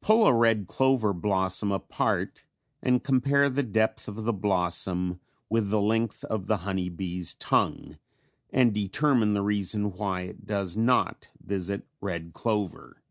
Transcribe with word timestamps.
Pull 0.00 0.24
a 0.28 0.32
red 0.32 0.68
clover 0.68 1.12
blossom 1.12 1.72
apart 1.72 2.46
and 2.80 3.02
compare 3.02 3.50
the 3.50 3.64
depth 3.64 4.06
of 4.06 4.22
the 4.22 4.32
blossom 4.32 5.18
with 5.50 5.70
the 5.70 5.80
length 5.80 6.22
of 6.26 6.46
the 6.46 6.58
honey 6.58 6.88
bee's 6.88 7.34
tongue, 7.34 7.98
and 8.50 8.72
determine 8.72 9.34
the 9.34 9.42
reason 9.42 9.90
why 9.90 10.20
it 10.20 10.46
does 10.46 10.76
not 10.76 11.30
visit 11.44 11.84
red 12.00 12.32
clover. 12.32 13.02